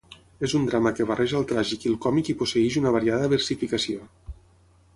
És 0.45 0.53
un 0.59 0.63
drama 0.69 0.91
que 0.99 1.05
barreja 1.11 1.37
el 1.41 1.45
tràgic 1.51 1.85
i 1.87 1.91
el 1.91 1.99
còmic 2.05 2.31
i 2.33 2.37
posseïx 2.39 2.79
una 2.81 2.95
variada 2.99 3.29
versificació. 3.35 4.09